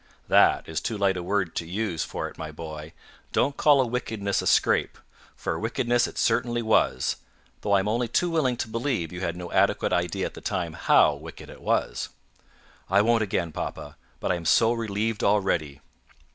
[0.29, 2.93] "That is too light a word to use for it, my boy.
[3.33, 4.97] Don't call a wickedness a scrape;
[5.35, 7.17] for a wickedness it certainly was,
[7.61, 10.41] though I am only too willing to believe you had no adequate idea at the
[10.41, 12.09] time how wicked it was."
[12.89, 13.95] "I won't again, papa.
[14.19, 15.81] But I am so relieved already."